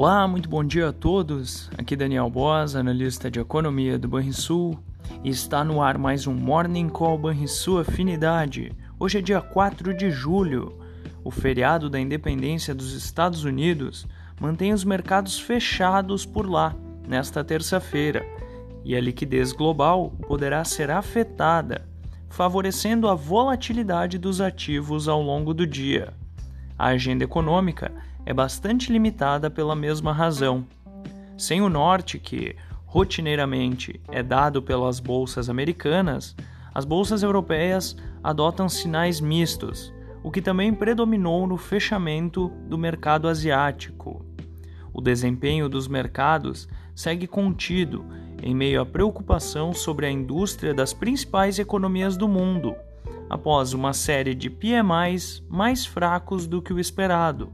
[0.00, 1.68] Olá, muito bom dia a todos.
[1.76, 4.78] Aqui Daniel Boas, analista de economia do Banrisul,
[5.24, 8.70] e está no ar mais um Morning Call Banrisul Afinidade.
[8.96, 10.78] Hoje é dia 4 de julho.
[11.24, 14.06] O feriado da independência dos Estados Unidos
[14.40, 18.24] mantém os mercados fechados por lá nesta terça-feira,
[18.84, 21.88] e a liquidez global poderá ser afetada,
[22.28, 26.14] favorecendo a volatilidade dos ativos ao longo do dia.
[26.78, 27.90] A agenda econômica
[28.24, 30.64] é bastante limitada pela mesma razão.
[31.36, 32.54] Sem o norte, que
[32.86, 36.36] rotineiramente é dado pelas bolsas americanas,
[36.72, 44.24] as bolsas europeias adotam sinais mistos, o que também predominou no fechamento do mercado asiático.
[44.92, 48.04] O desempenho dos mercados segue contido
[48.42, 52.74] em meio à preocupação sobre a indústria das principais economias do mundo,
[53.28, 57.52] após uma série de PMIs mais fracos do que o esperado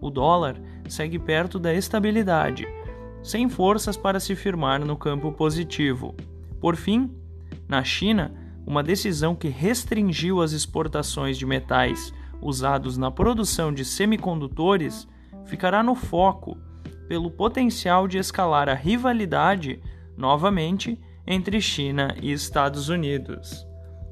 [0.00, 0.56] o dólar
[0.88, 2.66] segue perto da estabilidade,
[3.22, 6.14] sem forças para se firmar no campo positivo.
[6.60, 7.10] Por fim,
[7.68, 8.32] na China,
[8.66, 15.08] uma decisão que restringiu as exportações de metais usados na produção de semicondutores
[15.46, 16.56] ficará no foco
[17.08, 19.80] pelo potencial de escalar a rivalidade
[20.16, 23.67] novamente entre China e Estados Unidos.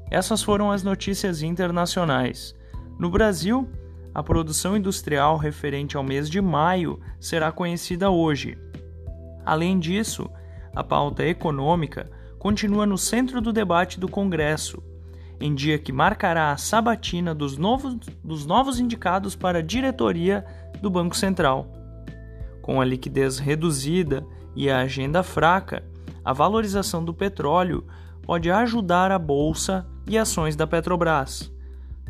[0.09, 2.55] Essas foram as notícias internacionais.
[2.97, 3.69] No Brasil,
[4.13, 8.57] a produção industrial referente ao mês de maio será conhecida hoje.
[9.45, 10.29] Além disso,
[10.75, 14.81] a pauta econômica continua no centro do debate do Congresso,
[15.39, 20.45] em dia que marcará a sabatina dos novos, dos novos indicados para a diretoria
[20.81, 21.71] do Banco Central.
[22.61, 25.83] Com a liquidez reduzida e a agenda fraca,
[26.23, 27.85] a valorização do petróleo
[28.23, 31.51] pode ajudar a bolsa e ações da Petrobras.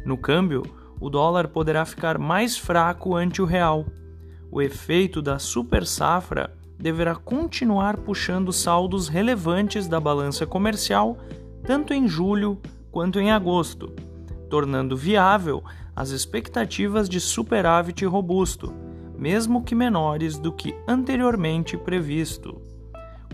[0.05, 0.63] No câmbio,
[0.99, 3.85] o dólar poderá ficar mais fraco ante o real.
[4.51, 11.17] O efeito da super safra deverá continuar puxando saldos relevantes da balança comercial
[11.65, 12.59] tanto em julho
[12.91, 13.93] quanto em agosto,
[14.49, 15.61] tornando viável
[15.95, 18.73] as expectativas de superávit robusto,
[19.17, 22.61] mesmo que menores do que anteriormente previsto.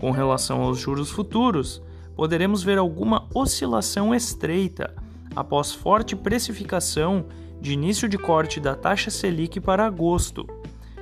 [0.00, 1.82] Com relação aos juros futuros,
[2.16, 4.94] poderemos ver alguma oscilação estreita
[5.34, 7.26] após forte precificação
[7.60, 10.46] de início de corte da taxa Selic para agosto,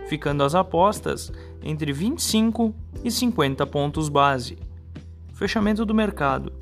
[0.09, 2.75] ficando as apostas entre 25
[3.05, 4.59] e 50 pontos base.
[5.35, 6.53] Fechamento do mercado.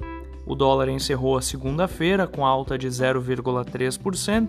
[0.46, 4.48] O dólar encerrou a segunda-feira com alta de 0,3%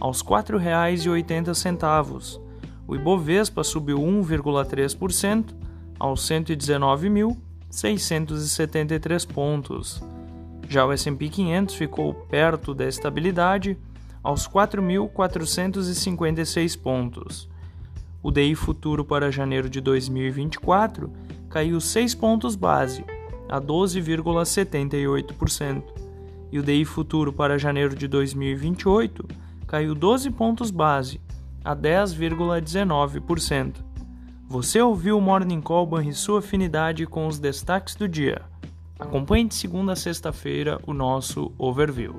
[0.00, 2.40] aos R$ 4,80.
[2.88, 5.54] O Ibovespa subiu 1,3%
[5.98, 6.26] aos
[7.76, 10.02] 119.673 pontos.
[10.66, 13.76] Já o S&P 500 ficou perto da estabilidade
[14.22, 17.46] aos 4.456 pontos.
[18.22, 21.12] O DI futuro para janeiro de 2024
[21.50, 23.04] caiu 6 pontos base,
[23.48, 25.82] a 12,78%,
[26.50, 29.28] e o DI futuro para janeiro de 2028
[29.66, 31.20] caiu 12 pontos base,
[31.62, 33.84] a 10,19%.
[34.48, 38.42] Você ouviu o Morning Call Banrisul Afinidade com os destaques do dia.
[38.96, 42.14] Acompanhe de segunda a sexta-feira o nosso overview.